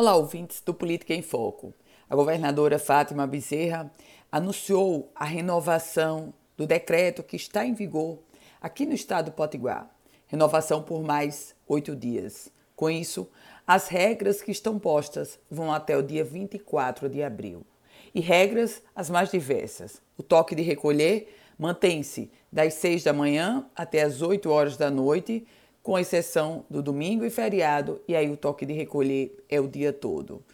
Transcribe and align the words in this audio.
Olá, 0.00 0.14
ouvintes 0.14 0.60
do 0.60 0.72
Política 0.72 1.12
em 1.12 1.22
Foco. 1.22 1.74
A 2.08 2.14
governadora 2.14 2.78
Fátima 2.78 3.26
Bezerra 3.26 3.90
anunciou 4.30 5.10
a 5.12 5.24
renovação 5.24 6.32
do 6.56 6.68
decreto 6.68 7.20
que 7.20 7.34
está 7.34 7.66
em 7.66 7.74
vigor 7.74 8.20
aqui 8.60 8.86
no 8.86 8.94
estado 8.94 9.24
do 9.24 9.32
Potiguar. 9.32 9.90
Renovação 10.28 10.84
por 10.84 11.02
mais 11.02 11.52
oito 11.66 11.96
dias. 11.96 12.48
Com 12.76 12.88
isso, 12.88 13.28
as 13.66 13.88
regras 13.88 14.40
que 14.40 14.52
estão 14.52 14.78
postas 14.78 15.36
vão 15.50 15.72
até 15.72 15.96
o 15.96 16.02
dia 16.04 16.22
24 16.22 17.08
de 17.08 17.20
abril. 17.20 17.66
E 18.14 18.20
regras 18.20 18.80
as 18.94 19.10
mais 19.10 19.32
diversas. 19.32 20.00
O 20.16 20.22
toque 20.22 20.54
de 20.54 20.62
recolher 20.62 21.36
mantém-se 21.58 22.30
das 22.52 22.74
6 22.74 23.02
da 23.02 23.12
manhã 23.12 23.66
até 23.74 24.02
as 24.02 24.22
8 24.22 24.48
horas 24.48 24.76
da 24.76 24.92
noite, 24.92 25.44
com 25.88 25.98
exceção 25.98 26.66
do 26.68 26.82
domingo 26.82 27.24
e 27.24 27.30
feriado, 27.30 27.98
e 28.06 28.14
aí 28.14 28.30
o 28.30 28.36
toque 28.36 28.66
de 28.66 28.74
recolher 28.74 29.34
é 29.48 29.58
o 29.58 29.66
dia 29.66 29.90
todo. 29.90 30.44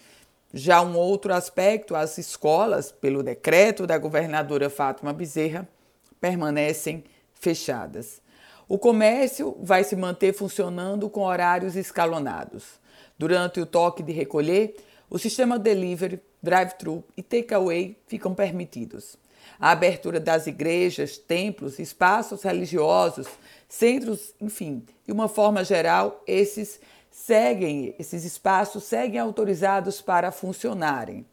Já 0.52 0.80
um 0.80 0.96
outro 0.96 1.34
aspecto, 1.34 1.96
as 1.96 2.18
escolas, 2.18 2.92
pelo 2.92 3.20
decreto 3.20 3.84
da 3.84 3.98
governadora 3.98 4.70
Fátima 4.70 5.12
Bezerra, 5.12 5.68
permanecem 6.20 7.02
fechadas. 7.34 8.22
O 8.68 8.78
comércio 8.78 9.56
vai 9.60 9.82
se 9.82 9.96
manter 9.96 10.32
funcionando 10.32 11.10
com 11.10 11.22
horários 11.22 11.74
escalonados. 11.74 12.78
Durante 13.18 13.60
o 13.60 13.66
toque 13.66 14.04
de 14.04 14.12
recolher, 14.12 14.76
o 15.10 15.18
sistema 15.18 15.58
delivery, 15.58 16.20
drive-thru 16.40 17.02
e 17.16 17.24
takeaway 17.24 17.98
ficam 18.06 18.36
permitidos. 18.36 19.16
A 19.58 19.70
abertura 19.70 20.20
das 20.20 20.46
igrejas, 20.46 21.16
templos, 21.16 21.78
espaços 21.78 22.42
religiosos, 22.42 23.26
centros, 23.68 24.34
enfim, 24.40 24.84
de 25.06 25.12
uma 25.12 25.28
forma 25.28 25.64
geral, 25.64 26.22
esses 26.26 26.80
seguem, 27.10 27.94
esses 27.98 28.24
espaços 28.24 28.84
seguem 28.84 29.18
autorizados 29.18 30.00
para 30.00 30.32
funcionarem. 30.32 31.24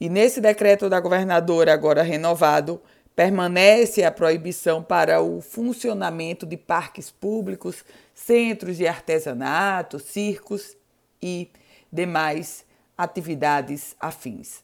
E 0.00 0.08
nesse 0.08 0.40
decreto 0.40 0.88
da 0.88 1.00
governadora, 1.00 1.72
agora 1.72 2.02
renovado, 2.02 2.80
permanece 3.14 4.04
a 4.04 4.10
proibição 4.10 4.82
para 4.82 5.22
o 5.22 5.40
funcionamento 5.40 6.44
de 6.44 6.56
parques 6.56 7.10
públicos, 7.10 7.82
centros 8.14 8.76
de 8.76 8.86
artesanato, 8.86 9.98
circos 9.98 10.76
e 11.22 11.50
demais 11.90 12.64
atividades 12.96 13.96
afins. 13.98 14.62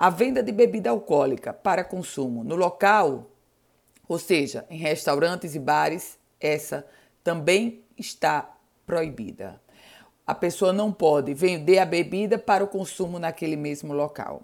A 0.00 0.08
venda 0.08 0.42
de 0.42 0.50
bebida 0.50 0.88
alcoólica 0.88 1.52
para 1.52 1.84
consumo 1.84 2.42
no 2.42 2.56
local, 2.56 3.30
ou 4.08 4.18
seja, 4.18 4.64
em 4.70 4.78
restaurantes 4.78 5.54
e 5.54 5.58
bares, 5.58 6.18
essa 6.40 6.86
também 7.22 7.84
está 7.98 8.50
proibida. 8.86 9.60
A 10.26 10.34
pessoa 10.34 10.72
não 10.72 10.90
pode 10.90 11.34
vender 11.34 11.78
a 11.80 11.84
bebida 11.84 12.38
para 12.38 12.64
o 12.64 12.68
consumo 12.68 13.18
naquele 13.18 13.56
mesmo 13.56 13.92
local. 13.92 14.40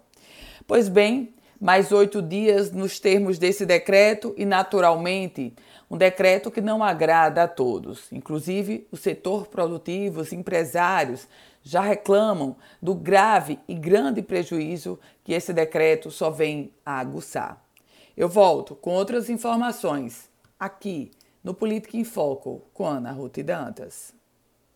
Pois 0.67 0.87
bem, 0.87 1.33
mais 1.59 1.91
oito 1.91 2.21
dias 2.21 2.71
nos 2.71 2.99
termos 2.99 3.37
desse 3.39 3.65
decreto 3.65 4.33
e, 4.37 4.45
naturalmente, 4.45 5.53
um 5.89 5.97
decreto 5.97 6.51
que 6.51 6.61
não 6.61 6.83
agrada 6.83 7.43
a 7.43 7.47
todos. 7.47 8.11
Inclusive, 8.11 8.87
o 8.91 8.97
setor 8.97 9.47
produtivo, 9.47 10.21
os 10.21 10.33
empresários 10.33 11.27
já 11.63 11.81
reclamam 11.81 12.55
do 12.81 12.93
grave 12.93 13.59
e 13.67 13.73
grande 13.73 14.21
prejuízo 14.21 14.99
que 15.23 15.33
esse 15.33 15.51
decreto 15.51 16.09
só 16.11 16.29
vem 16.29 16.71
a 16.85 16.99
aguçar. 16.99 17.61
Eu 18.15 18.29
volto 18.29 18.75
com 18.75 18.91
outras 18.91 19.29
informações 19.29 20.29
aqui 20.59 21.11
no 21.43 21.53
Política 21.53 21.97
em 21.97 22.03
Foco 22.03 22.63
com 22.73 22.85
Ana 22.85 23.11
Ruth 23.11 23.39
Dantas. 23.39 24.13